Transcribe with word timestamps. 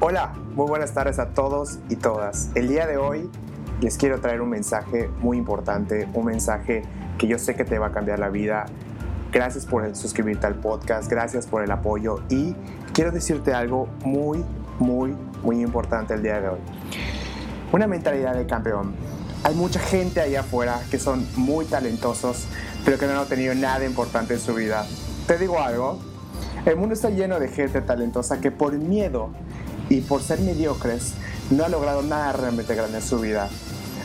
Hola, 0.00 0.32
muy 0.54 0.68
buenas 0.68 0.94
tardes 0.94 1.18
a 1.18 1.30
todos 1.30 1.80
y 1.88 1.96
todas. 1.96 2.50
El 2.54 2.68
día 2.68 2.86
de 2.86 2.98
hoy 2.98 3.28
les 3.80 3.98
quiero 3.98 4.20
traer 4.20 4.40
un 4.40 4.48
mensaje 4.48 5.10
muy 5.18 5.36
importante, 5.36 6.08
un 6.14 6.26
mensaje 6.26 6.82
que 7.18 7.26
yo 7.26 7.36
sé 7.36 7.56
que 7.56 7.64
te 7.64 7.80
va 7.80 7.88
a 7.88 7.90
cambiar 7.90 8.20
la 8.20 8.28
vida. 8.28 8.66
Gracias 9.32 9.66
por 9.66 9.96
suscribirte 9.96 10.46
al 10.46 10.54
podcast, 10.54 11.10
gracias 11.10 11.48
por 11.48 11.64
el 11.64 11.72
apoyo 11.72 12.20
y 12.28 12.54
quiero 12.92 13.10
decirte 13.10 13.54
algo 13.54 13.88
muy, 14.04 14.44
muy, 14.78 15.16
muy 15.42 15.60
importante 15.62 16.14
el 16.14 16.22
día 16.22 16.40
de 16.40 16.50
hoy. 16.50 16.60
Una 17.72 17.88
mentalidad 17.88 18.36
de 18.36 18.46
campeón. 18.46 18.94
Hay 19.42 19.56
mucha 19.56 19.80
gente 19.80 20.20
allá 20.20 20.42
afuera 20.42 20.80
que 20.92 21.00
son 21.00 21.26
muy 21.34 21.64
talentosos, 21.64 22.46
pero 22.84 22.98
que 22.98 23.06
no 23.08 23.18
han 23.18 23.26
tenido 23.26 23.52
nada 23.56 23.84
importante 23.84 24.34
en 24.34 24.40
su 24.40 24.54
vida. 24.54 24.86
Te 25.26 25.38
digo 25.38 25.58
algo, 25.58 25.98
el 26.66 26.76
mundo 26.76 26.94
está 26.94 27.10
lleno 27.10 27.40
de 27.40 27.48
gente 27.48 27.80
talentosa 27.80 28.40
que 28.40 28.52
por 28.52 28.74
miedo 28.74 29.30
y 29.88 30.00
por 30.00 30.22
ser 30.22 30.40
mediocres 30.40 31.14
no 31.50 31.64
ha 31.64 31.68
logrado 31.68 32.02
nada 32.02 32.32
realmente 32.32 32.74
grande 32.74 32.98
en 32.98 33.02
su 33.02 33.18
vida. 33.18 33.48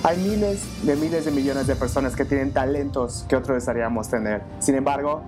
Hay 0.03 0.17
miles 0.17 0.85
de 0.85 0.95
miles 0.95 1.25
de 1.25 1.31
millones 1.31 1.67
de 1.67 1.75
personas 1.75 2.15
que 2.15 2.25
tienen 2.25 2.51
talentos 2.51 3.25
que 3.27 3.35
otros 3.35 3.55
desearíamos 3.55 4.09
tener. 4.09 4.41
Sin 4.59 4.75
embargo, 4.75 5.23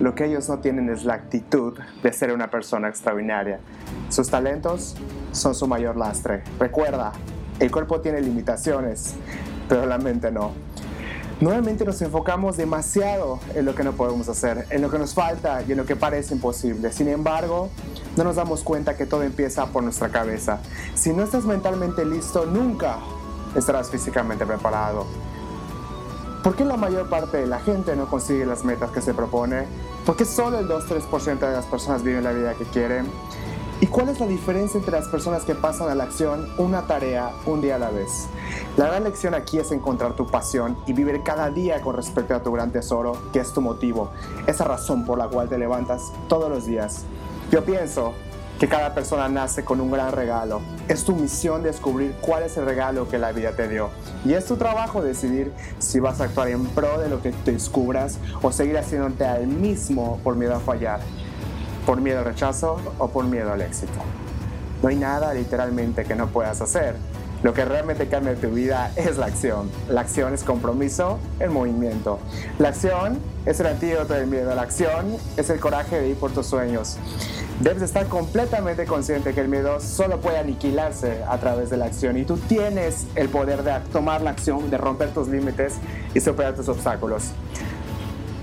lo 0.00 0.14
que 0.14 0.26
ellos 0.26 0.48
no 0.48 0.58
tienen 0.58 0.88
es 0.88 1.04
la 1.04 1.14
actitud 1.14 1.78
de 2.02 2.12
ser 2.12 2.32
una 2.32 2.50
persona 2.50 2.88
extraordinaria. 2.88 3.60
Sus 4.08 4.28
talentos 4.28 4.96
son 5.32 5.54
su 5.54 5.66
mayor 5.66 5.96
lastre. 5.96 6.42
Recuerda, 6.58 7.12
el 7.60 7.70
cuerpo 7.70 8.00
tiene 8.00 8.20
limitaciones, 8.20 9.14
pero 9.68 9.86
la 9.86 9.98
mente 9.98 10.30
no. 10.30 10.52
Nuevamente 11.40 11.84
nos 11.84 12.00
enfocamos 12.00 12.56
demasiado 12.56 13.40
en 13.54 13.64
lo 13.64 13.74
que 13.74 13.82
no 13.82 13.92
podemos 13.92 14.28
hacer, 14.28 14.66
en 14.70 14.82
lo 14.82 14.90
que 14.90 14.98
nos 14.98 15.14
falta 15.14 15.62
y 15.66 15.72
en 15.72 15.78
lo 15.78 15.84
que 15.84 15.96
parece 15.96 16.34
imposible. 16.34 16.92
Sin 16.92 17.08
embargo, 17.08 17.70
no 18.16 18.24
nos 18.24 18.36
damos 18.36 18.62
cuenta 18.62 18.96
que 18.96 19.04
todo 19.04 19.24
empieza 19.24 19.66
por 19.66 19.82
nuestra 19.82 20.10
cabeza. 20.10 20.60
Si 20.94 21.12
no 21.12 21.24
estás 21.24 21.44
mentalmente 21.44 22.04
listo, 22.04 22.46
nunca 22.46 22.98
estarás 23.56 23.90
físicamente 23.90 24.46
preparado. 24.46 25.06
¿Por 26.44 26.54
qué 26.54 26.64
la 26.64 26.76
mayor 26.76 27.08
parte 27.08 27.38
de 27.38 27.46
la 27.46 27.58
gente 27.58 27.96
no 27.96 28.06
consigue 28.06 28.46
las 28.46 28.64
metas 28.64 28.90
que 28.90 29.00
se 29.00 29.12
propone? 29.12 29.64
¿Por 30.06 30.16
qué 30.16 30.24
solo 30.24 30.58
el 30.58 30.68
2-3% 30.68 31.38
de 31.38 31.52
las 31.52 31.64
personas 31.66 32.02
viven 32.04 32.22
la 32.22 32.32
vida 32.32 32.54
que 32.54 32.64
quieren? 32.64 33.06
¿Y 33.80 33.88
cuál 33.88 34.08
es 34.08 34.20
la 34.20 34.26
diferencia 34.26 34.78
entre 34.78 34.92
las 34.92 35.08
personas 35.08 35.44
que 35.44 35.54
pasan 35.54 35.88
a 35.88 35.94
la 35.94 36.04
acción 36.04 36.48
una 36.58 36.86
tarea 36.86 37.32
un 37.44 37.60
día 37.60 37.74
a 37.74 37.78
la 37.78 37.90
vez? 37.90 38.28
La 38.76 38.86
gran 38.86 39.04
lección 39.04 39.34
aquí 39.34 39.58
es 39.58 39.72
encontrar 39.72 40.14
tu 40.14 40.28
pasión 40.28 40.76
y 40.86 40.92
vivir 40.92 41.22
cada 41.24 41.50
día 41.50 41.80
con 41.80 41.96
respecto 41.96 42.34
a 42.34 42.42
tu 42.42 42.52
gran 42.52 42.70
tesoro, 42.70 43.16
que 43.32 43.40
es 43.40 43.52
tu 43.52 43.60
motivo, 43.60 44.10
esa 44.46 44.64
razón 44.64 45.04
por 45.04 45.18
la 45.18 45.26
cual 45.26 45.48
te 45.48 45.58
levantas 45.58 46.12
todos 46.28 46.48
los 46.48 46.66
días. 46.66 47.04
Yo 47.50 47.64
pienso 47.64 48.12
que 48.60 48.68
cada 48.68 48.94
persona 48.94 49.28
nace 49.28 49.64
con 49.64 49.80
un 49.80 49.90
gran 49.90 50.12
regalo. 50.12 50.60
Es 50.86 51.04
tu 51.04 51.16
misión 51.16 51.64
descubrir 51.64 52.14
cuál 52.20 52.44
es 52.44 52.56
el 52.56 52.66
regalo 52.66 53.08
que 53.08 53.18
la 53.18 53.32
vida 53.32 53.56
te 53.56 53.68
dio. 53.68 53.90
Y 54.24 54.34
es 54.34 54.44
tu 54.46 54.56
trabajo 54.56 55.02
decidir 55.02 55.52
si 55.80 55.98
vas 55.98 56.20
a 56.20 56.24
actuar 56.24 56.48
en 56.48 56.64
pro 56.66 57.00
de 57.00 57.08
lo 57.08 57.20
que 57.20 57.32
te 57.32 57.52
descubras 57.52 58.18
o 58.40 58.52
seguir 58.52 58.78
haciéndote 58.78 59.24
al 59.24 59.48
mismo 59.48 60.20
por 60.22 60.36
miedo 60.36 60.54
a 60.54 60.60
fallar 60.60 61.00
por 61.86 62.00
miedo 62.00 62.20
al 62.20 62.24
rechazo 62.24 62.80
o 62.98 63.08
por 63.08 63.24
miedo 63.24 63.52
al 63.52 63.62
éxito. 63.62 63.92
No 64.82 64.88
hay 64.88 64.96
nada 64.96 65.32
literalmente 65.32 66.04
que 66.04 66.14
no 66.14 66.28
puedas 66.28 66.60
hacer. 66.60 66.96
Lo 67.42 67.52
que 67.52 67.64
realmente 67.64 68.06
cambia 68.08 68.34
tu 68.34 68.48
vida 68.48 68.90
es 68.96 69.18
la 69.18 69.26
acción. 69.26 69.70
La 69.90 70.00
acción 70.00 70.32
es 70.32 70.44
compromiso, 70.44 71.18
el 71.40 71.50
movimiento. 71.50 72.18
La 72.58 72.70
acción 72.70 73.18
es 73.44 73.60
el 73.60 73.66
antídoto 73.66 74.14
del 74.14 74.26
miedo. 74.26 74.54
La 74.54 74.62
acción 74.62 75.16
es 75.36 75.50
el 75.50 75.60
coraje 75.60 76.00
de 76.00 76.08
ir 76.08 76.16
por 76.16 76.32
tus 76.32 76.46
sueños. 76.46 76.96
Debes 77.60 77.82
estar 77.82 78.06
completamente 78.06 78.86
consciente 78.86 79.34
que 79.34 79.40
el 79.40 79.48
miedo 79.48 79.78
solo 79.78 80.20
puede 80.20 80.38
aniquilarse 80.38 81.22
a 81.28 81.38
través 81.38 81.70
de 81.70 81.76
la 81.76 81.84
acción 81.84 82.16
y 82.16 82.24
tú 82.24 82.36
tienes 82.36 83.06
el 83.14 83.28
poder 83.28 83.62
de 83.62 83.78
tomar 83.92 84.22
la 84.22 84.30
acción, 84.30 84.70
de 84.70 84.78
romper 84.78 85.10
tus 85.10 85.28
límites 85.28 85.74
y 86.14 86.20
superar 86.20 86.54
tus 86.54 86.68
obstáculos. 86.68 87.32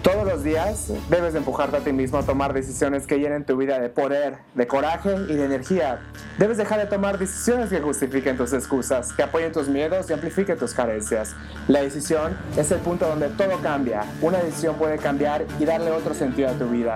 Todos 0.01 0.25
los 0.25 0.44
días 0.44 0.91
debes 1.12 1.34
de 1.34 1.39
empujarte 1.39 1.78
a 1.78 1.79
ti 1.81 1.94
mismo 1.94 2.17
a 2.17 2.23
tomar 2.23 2.53
decisiones 2.53 3.06
que 3.06 3.19
llenen 3.19 3.45
tu 3.45 3.56
vida 3.56 3.79
de 3.79 3.88
poder, 3.89 4.38
de 4.56 4.66
coraje 4.66 5.13
y 5.29 5.35
de 5.35 5.45
energía. 5.45 6.00
Debes 6.39 6.57
dejar 6.57 6.79
de 6.79 6.88
tomar 6.88 7.19
decisiones 7.19 7.69
que 7.69 7.79
justifiquen 7.81 8.35
tus 8.35 8.51
excusas, 8.51 9.13
que 9.13 9.22
apoyen 9.22 9.51
tus 9.51 9.67
miedos 9.67 10.09
y 10.09 10.13
amplifiquen 10.13 10.57
tus 10.57 10.73
carencias. 10.73 11.35
La 11.67 11.84
decisión 11.84 12.35
es 12.57 12.72
el 12.72 12.79
punto 12.79 13.07
donde 13.07 13.29
todo 13.29 13.59
cambia. 13.62 14.03
Una 14.23 14.39
decisión 14.39 14.75
puede 14.75 14.97
cambiar 14.97 15.45
y 15.59 15.66
darle 15.66 15.91
otro 15.91 16.16
sentido 16.16 16.50
a 16.50 16.53
tu 16.53 16.68
vida. 16.68 16.95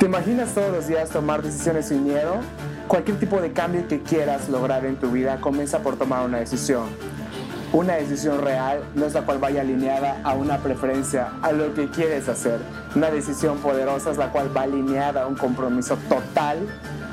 ¿Te 0.00 0.06
imaginas 0.06 0.52
todos 0.54 0.72
los 0.72 0.88
días 0.88 1.10
tomar 1.10 1.40
decisiones 1.42 1.86
sin 1.86 2.02
miedo? 2.02 2.38
Cualquier 2.88 3.20
tipo 3.20 3.40
de 3.40 3.52
cambio 3.52 3.86
que 3.86 4.02
quieras 4.02 4.48
lograr 4.48 4.84
en 4.86 4.96
tu 4.96 5.12
vida 5.12 5.40
comienza 5.40 5.84
por 5.84 5.96
tomar 5.96 6.26
una 6.26 6.38
decisión. 6.38 6.88
Una 7.72 7.96
decisión 7.96 8.40
real 8.40 8.82
no 8.94 9.04
es 9.04 9.12
la 9.12 9.22
cual 9.22 9.38
vaya 9.38 9.60
alineada 9.60 10.20
a 10.24 10.32
una 10.32 10.56
preferencia, 10.56 11.32
a 11.42 11.52
lo 11.52 11.74
que 11.74 11.88
quieres 11.90 12.26
hacer. 12.26 12.60
Una 12.96 13.10
decisión 13.10 13.58
poderosa 13.58 14.10
es 14.10 14.16
la 14.16 14.32
cual 14.32 14.56
va 14.56 14.62
alineada 14.62 15.24
a 15.24 15.26
un 15.26 15.34
compromiso 15.34 15.98
total 16.08 16.66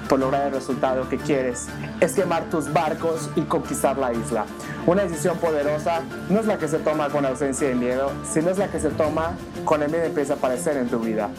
por 0.08 0.20
lograr 0.20 0.48
el 0.48 0.54
resultado 0.54 1.10
que 1.10 1.18
quieres. 1.18 1.68
Es 2.00 2.14
quemar 2.14 2.44
tus 2.46 2.72
barcos 2.72 3.30
y 3.36 3.42
conquistar 3.42 3.98
la 3.98 4.14
isla. 4.14 4.46
Una 4.86 5.04
decisión 5.04 5.38
poderosa 5.40 6.04
no 6.30 6.40
es 6.40 6.46
la 6.46 6.58
que 6.58 6.70
se 6.70 6.80
toma 6.80 7.10
con 7.10 7.26
ausencia 7.26 7.68
de 7.68 7.76
miedo, 7.76 8.12
sino 8.24 8.50
es 8.50 8.58
la 8.58 8.70
que 8.70 8.80
se 8.80 8.92
toma 8.92 9.32
con 9.66 9.84
el 9.84 9.90
miedo 9.90 10.06
empieza 10.06 10.34
a 10.34 10.38
aparecer 10.38 10.78
en 10.78 10.88
tu 10.88 11.00
vida. 11.00 11.30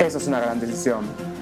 Eso 0.00 0.18
es 0.18 0.26
una 0.26 0.40
gran 0.40 0.58
decisión. 0.58 1.33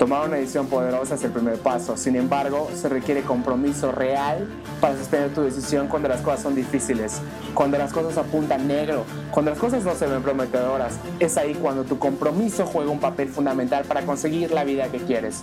Tomar 0.00 0.26
una 0.26 0.38
decisión 0.38 0.66
poderosa 0.66 1.16
es 1.16 1.24
el 1.24 1.30
primer 1.30 1.58
paso, 1.58 1.94
sin 1.94 2.16
embargo, 2.16 2.70
se 2.74 2.88
requiere 2.88 3.20
compromiso 3.20 3.92
real 3.92 4.48
para 4.80 4.96
sostener 4.96 5.34
tu 5.34 5.42
decisión 5.42 5.88
cuando 5.88 6.08
las 6.08 6.22
cosas 6.22 6.40
son 6.40 6.54
difíciles, 6.54 7.20
cuando 7.52 7.76
las 7.76 7.92
cosas 7.92 8.16
apuntan 8.16 8.66
negro, 8.66 9.04
cuando 9.30 9.50
las 9.50 9.60
cosas 9.60 9.84
no 9.84 9.94
se 9.94 10.06
ven 10.06 10.22
prometedoras. 10.22 10.94
Es 11.18 11.36
ahí 11.36 11.52
cuando 11.52 11.84
tu 11.84 11.98
compromiso 11.98 12.64
juega 12.64 12.90
un 12.90 12.98
papel 12.98 13.28
fundamental 13.28 13.84
para 13.84 14.00
conseguir 14.06 14.52
la 14.52 14.64
vida 14.64 14.88
que 14.88 15.00
quieres. 15.00 15.42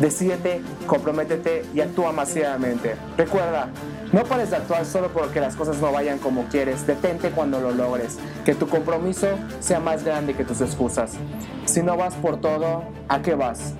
Decídete, 0.00 0.62
comprométete 0.88 1.64
y 1.72 1.80
actúa 1.80 2.10
masivamente. 2.10 2.96
Recuerda, 3.16 3.68
no 4.12 4.24
pares 4.24 4.50
de 4.50 4.56
actuar 4.56 4.84
solo 4.84 5.10
porque 5.12 5.40
las 5.40 5.54
cosas 5.54 5.78
no 5.78 5.92
vayan 5.92 6.18
como 6.18 6.46
quieres. 6.46 6.88
Detente 6.88 7.30
cuando 7.30 7.60
lo 7.60 7.70
logres. 7.70 8.18
Que 8.44 8.56
tu 8.56 8.66
compromiso 8.66 9.28
sea 9.60 9.78
más 9.78 10.02
grande 10.02 10.34
que 10.34 10.44
tus 10.44 10.60
excusas. 10.60 11.12
Si 11.66 11.84
no 11.84 11.96
vas 11.96 12.14
por 12.14 12.40
todo, 12.40 12.82
¿a 13.08 13.22
qué 13.22 13.36
vas? 13.36 13.75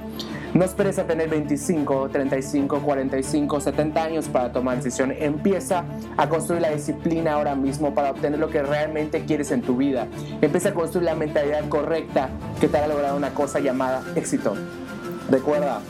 No 0.57 0.65
esperes 0.65 0.99
a 0.99 1.05
tener 1.05 1.29
25, 1.29 2.09
35, 2.09 2.81
45, 2.81 3.61
70 3.61 4.03
años 4.03 4.27
para 4.27 4.53
tomar 4.53 4.79
decisión. 4.79 5.13
Empieza 5.13 5.85
a 6.17 6.31
construir 6.31 6.63
la 6.63 6.71
disciplina 6.71 7.35
ahora 7.35 7.55
mismo 7.55 7.95
para 7.95 8.11
obtener 8.11 8.41
lo 8.41 8.49
que 8.49 8.63
realmente 8.63 9.27
quieres 9.27 9.51
en 9.51 9.61
tu 9.61 9.77
vida. 9.77 10.07
Empieza 10.41 10.71
a 10.71 10.73
construir 10.73 11.05
la 11.05 11.15
mentalidad 11.15 11.69
correcta 11.69 12.31
que 12.59 12.69
te 12.69 12.79
hará 12.79 12.89
lograr 12.89 13.13
una 13.13 13.35
cosa 13.35 13.61
llamada 13.61 14.03
éxito. 14.15 14.55
Recuerda, 15.31 15.81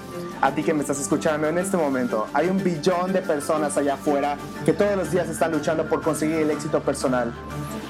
a 0.40 0.50
ti 0.50 0.64
que 0.64 0.74
me 0.74 0.80
estás 0.80 0.98
escuchando 0.98 1.46
en 1.46 1.58
este 1.58 1.76
momento, 1.76 2.26
hay 2.32 2.48
un 2.48 2.60
billón 2.60 3.12
de 3.12 3.22
personas 3.22 3.76
allá 3.76 3.94
afuera 3.94 4.36
que 4.64 4.72
todos 4.72 4.96
los 4.96 5.12
días 5.12 5.28
están 5.28 5.52
luchando 5.52 5.88
por 5.88 6.02
conseguir 6.02 6.38
el 6.38 6.50
éxito 6.50 6.80
personal. 6.80 7.32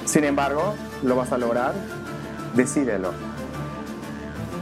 Sin 0.04 0.24
embargo, 0.24 0.74
¿lo 1.02 1.16
vas 1.16 1.32
a 1.32 1.38
lograr? 1.38 1.72
Decídelo. 2.54 3.35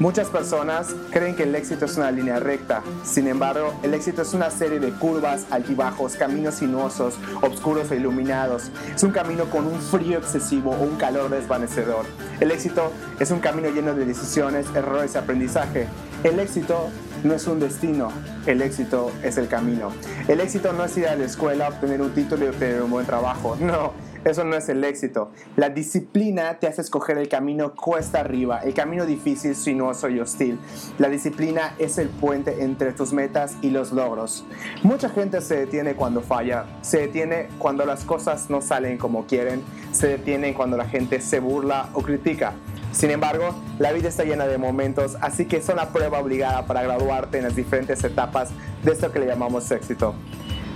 Muchas 0.00 0.28
personas 0.28 0.88
creen 1.12 1.36
que 1.36 1.44
el 1.44 1.54
éxito 1.54 1.84
es 1.84 1.96
una 1.96 2.10
línea 2.10 2.40
recta, 2.40 2.82
sin 3.04 3.28
embargo, 3.28 3.72
el 3.84 3.94
éxito 3.94 4.22
es 4.22 4.34
una 4.34 4.50
serie 4.50 4.80
de 4.80 4.90
curvas, 4.90 5.46
altibajos, 5.50 6.16
caminos 6.16 6.56
sinuosos, 6.56 7.14
oscuros 7.42 7.92
e 7.92 7.96
iluminados. 7.96 8.72
Es 8.92 9.04
un 9.04 9.12
camino 9.12 9.44
con 9.44 9.66
un 9.66 9.80
frío 9.80 10.18
excesivo 10.18 10.72
o 10.72 10.82
un 10.82 10.96
calor 10.96 11.30
desvanecedor. 11.30 12.06
El 12.40 12.50
éxito 12.50 12.90
es 13.20 13.30
un 13.30 13.38
camino 13.38 13.68
lleno 13.68 13.94
de 13.94 14.04
decisiones, 14.04 14.66
errores 14.74 15.14
y 15.14 15.18
aprendizaje. 15.18 15.86
El 16.24 16.40
éxito 16.40 16.88
no 17.22 17.34
es 17.34 17.46
un 17.46 17.60
destino, 17.60 18.10
el 18.46 18.62
éxito 18.62 19.12
es 19.22 19.36
el 19.36 19.46
camino. 19.46 19.92
El 20.26 20.40
éxito 20.40 20.72
no 20.72 20.84
es 20.84 20.96
ir 20.96 21.06
a 21.06 21.14
la 21.14 21.24
escuela, 21.24 21.68
obtener 21.68 22.02
un 22.02 22.10
título 22.10 22.46
y 22.46 22.48
obtener 22.48 22.82
un 22.82 22.90
buen 22.90 23.06
trabajo, 23.06 23.56
no. 23.60 23.92
Eso 24.24 24.42
no 24.42 24.56
es 24.56 24.68
el 24.70 24.82
éxito. 24.84 25.30
La 25.56 25.68
disciplina 25.68 26.58
te 26.58 26.66
hace 26.66 26.80
escoger 26.80 27.18
el 27.18 27.28
camino 27.28 27.74
cuesta 27.74 28.20
arriba, 28.20 28.60
el 28.60 28.72
camino 28.72 29.04
difícil, 29.04 29.54
sinuoso 29.54 30.08
y 30.08 30.18
hostil. 30.18 30.58
La 30.98 31.08
disciplina 31.08 31.74
es 31.78 31.98
el 31.98 32.08
puente 32.08 32.62
entre 32.64 32.92
tus 32.92 33.12
metas 33.12 33.56
y 33.60 33.70
los 33.70 33.92
logros. 33.92 34.44
Mucha 34.82 35.10
gente 35.10 35.40
se 35.42 35.56
detiene 35.56 35.94
cuando 35.94 36.22
falla, 36.22 36.64
se 36.80 37.00
detiene 37.00 37.48
cuando 37.58 37.84
las 37.84 38.04
cosas 38.04 38.48
no 38.48 38.62
salen 38.62 38.96
como 38.96 39.26
quieren, 39.26 39.62
se 39.92 40.08
detiene 40.08 40.54
cuando 40.54 40.76
la 40.76 40.86
gente 40.86 41.20
se 41.20 41.40
burla 41.40 41.90
o 41.92 42.02
critica. 42.02 42.54
Sin 42.92 43.10
embargo, 43.10 43.54
la 43.78 43.92
vida 43.92 44.08
está 44.08 44.24
llena 44.24 44.46
de 44.46 44.56
momentos, 44.56 45.16
así 45.20 45.46
que 45.46 45.56
es 45.56 45.68
una 45.68 45.88
prueba 45.88 46.20
obligada 46.20 46.64
para 46.66 46.82
graduarte 46.82 47.38
en 47.38 47.44
las 47.44 47.56
diferentes 47.56 48.02
etapas 48.04 48.50
de 48.84 48.92
esto 48.92 49.10
que 49.10 49.18
le 49.18 49.26
llamamos 49.26 49.70
éxito. 49.72 50.14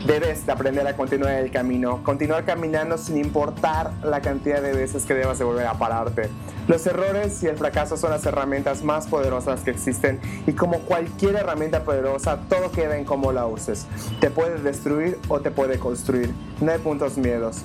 Debes 0.06 0.46
de 0.46 0.52
aprender 0.52 0.86
a 0.86 0.96
continuar 0.96 1.34
el 1.34 1.50
camino, 1.50 2.04
continuar 2.04 2.44
caminando 2.44 2.96
sin 2.96 3.16
importar 3.16 3.92
la 4.04 4.20
cantidad 4.20 4.62
de 4.62 4.72
veces 4.72 5.04
que 5.04 5.12
debas 5.12 5.40
de 5.40 5.44
volver 5.44 5.66
a 5.66 5.74
pararte. 5.74 6.30
Los 6.68 6.86
errores 6.86 7.42
y 7.42 7.48
el 7.48 7.56
fracaso 7.56 7.96
son 7.96 8.10
las 8.10 8.24
herramientas 8.24 8.84
más 8.84 9.08
poderosas 9.08 9.62
que 9.62 9.72
existen 9.72 10.20
y 10.46 10.52
como 10.52 10.78
cualquier 10.80 11.34
herramienta 11.34 11.82
poderosa, 11.82 12.38
todo 12.48 12.70
queda 12.70 12.96
en 12.96 13.04
cómo 13.04 13.32
la 13.32 13.46
uses. 13.46 13.86
Te 14.20 14.30
puede 14.30 14.62
destruir 14.62 15.18
o 15.26 15.40
te 15.40 15.50
puede 15.50 15.80
construir. 15.80 16.32
No 16.60 16.70
hay 16.70 16.78
puntos 16.78 17.18
miedos. 17.18 17.62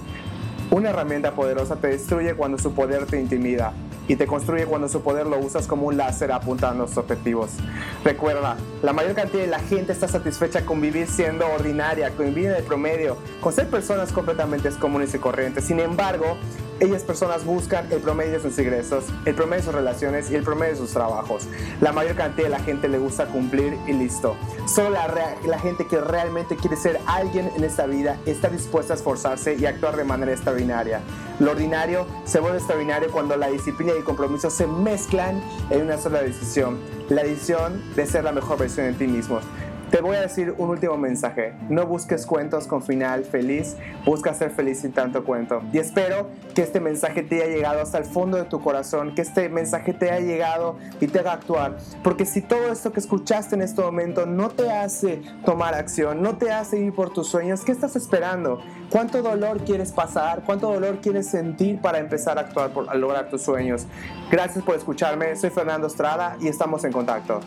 Una 0.71 0.89
herramienta 0.89 1.33
poderosa 1.33 1.75
te 1.75 1.89
destruye 1.89 2.33
cuando 2.33 2.57
su 2.57 2.74
poder 2.74 3.06
te 3.06 3.19
intimida 3.19 3.74
y 4.07 4.15
te 4.15 4.27
construye 4.27 4.65
cuando 4.65 4.89
su 4.89 5.01
poder 5.01 5.27
lo 5.27 5.38
usas 5.39 5.67
como 5.67 5.88
un 5.88 5.97
láser 5.97 6.31
apuntando 6.31 6.83
a 6.83 6.88
los 6.88 6.97
objetivos. 6.97 7.51
Recuerda, 8.03 8.57
la 8.81 8.94
mayor 8.94 9.13
cantidad 9.13 9.44
de 9.44 9.47
la 9.47 9.59
gente 9.59 9.94
está 9.94 10.07
satisfecha 10.07 10.65
con 10.65 10.81
vivir 10.81 11.07
siendo 11.07 11.47
ordinaria, 11.47 12.11
con 12.11 12.25
vivir 12.27 12.50
en 12.50 12.55
el 12.55 12.63
promedio, 12.63 13.17
con 13.41 13.53
ser 13.53 13.67
personas 13.67 14.11
completamente 14.11 14.69
comunes 14.71 15.13
y 15.13 15.19
corrientes. 15.19 15.65
Sin 15.65 15.79
embargo, 15.79 16.38
ellas 16.83 17.03
personas 17.03 17.45
buscan 17.45 17.89
el 17.91 18.00
promedio 18.00 18.33
de 18.33 18.39
sus 18.41 18.57
ingresos, 18.59 19.06
el 19.25 19.35
promedio 19.35 19.62
de 19.62 19.63
sus 19.63 19.75
relaciones 19.75 20.30
y 20.30 20.35
el 20.35 20.44
promedio 20.44 20.74
de 20.74 20.80
sus 20.80 20.91
trabajos. 20.91 21.47
La 21.81 21.94
mayor 21.94 22.15
cantidad 22.15 22.47
de 22.47 22.50
la 22.50 22.59
gente 22.59 22.89
le 22.89 22.97
gusta 22.97 23.27
cumplir 23.27 23.77
y 23.88 23.94
listo. 23.94 24.35
Solo 24.68 24.89
la, 24.89 25.07
la 25.45 25.59
gente 25.59 25.88
que 25.88 26.00
realmente 26.00 26.56
quiere 26.57 26.75
ser 26.75 27.00
alguien 27.06 27.50
en 27.56 27.63
esta 27.63 27.85
vida 27.85 28.18
está 28.25 28.50
dispuesta 28.50 28.94
a 28.94 28.97
esforzarse 28.97 29.56
y 29.56 29.65
actuar 29.65 29.95
de 29.95 30.03
manera 30.03 30.33
extraordinaria. 30.33 31.01
Lo 31.39 31.51
ordinario 31.51 32.06
se 32.25 32.39
vuelve 32.39 32.57
extraordinario 32.57 33.09
cuando 33.12 33.38
la 33.38 33.47
disciplina 33.47 33.94
y 33.94 33.97
el 33.97 34.03
compromiso 34.03 34.50
se 34.50 34.68
mezclan 34.68 35.41
en 35.69 35.83
una 35.83 35.97
sola 35.97 36.21
decisión. 36.21 36.80
La 37.09 37.24
decisión 37.24 37.81
de 37.95 38.06
ser 38.06 38.24
la 38.24 38.31
mejor 38.31 38.59
versión 38.59 38.88
de 38.88 38.94
ti 38.94 39.07
mismo. 39.07 39.39
Te 39.94 40.01
voy 40.01 40.16
a 40.16 40.22
decir 40.22 40.56
un 40.57 40.72
último 40.72 40.98
mensaje. 40.98 41.54
No 41.69 41.86
busques 41.86 42.25
cuentos 42.25 42.66
con 42.66 42.81
final 42.81 43.25
feliz, 43.25 43.78
busca 44.04 44.34
ser 44.34 44.50
feliz 44.50 44.80
sin 44.80 44.92
tanto 44.92 45.24
cuento. 45.24 45.62
Y 45.72 45.78
espero 45.78 46.30
que 46.56 46.63
este 46.63 46.80
mensaje 46.80 47.22
te 47.22 47.44
haya 47.44 47.54
llegado 47.54 47.80
hasta 47.80 48.00
el 48.00 48.06
fondo 48.06 48.38
de 48.38 48.45
tu 48.45 48.60
corazón, 48.60 49.13
que 49.13 49.22
este 49.22 49.50
mensaje 49.50 49.94
te 49.94 50.10
haya 50.10 50.25
llegado 50.25 50.80
y 51.00 51.06
te 51.06 51.19
haga 51.19 51.34
actuar. 51.34 51.78
Porque 52.04 52.25
si 52.25 52.42
todo 52.42 52.72
esto 52.72 52.92
que 52.92 53.01
escuchaste 53.01 53.54
en 53.54 53.62
este 53.62 53.84
momento 53.84 54.25
no 54.25 54.50
te 54.50 54.72
hace 54.72 55.22
tomar 55.45 55.75
acción, 55.75 56.24
no 56.24 56.38
te 56.38 56.51
hace 56.51 56.80
ir 56.80 56.95
por 56.95 57.13
tus 57.13 57.28
sueños, 57.28 57.63
¿qué 57.63 57.72
estás 57.72 57.95
esperando? 57.95 58.62
¿Cuánto 58.90 59.22
dolor 59.22 59.63
quieres 59.63 59.92
pasar? 59.92 60.42
¿Cuánto 60.44 60.74
dolor 60.74 61.01
quieres 61.01 61.28
sentir 61.28 61.80
para 61.80 62.00
empezar 62.00 62.40
a 62.40 62.42
actuar, 62.42 62.74
por, 62.74 62.90
a 62.90 62.95
lograr 62.95 63.30
tus 63.30 63.44
sueños? 63.44 63.86
Gracias 64.31 64.66
por 64.66 64.75
escucharme. 64.75 65.36
Soy 65.36 65.51
Fernando 65.51 65.86
Estrada 65.86 66.36
y 66.42 66.48
estamos 66.48 66.84
en 66.84 66.92
contacto. 66.92 67.42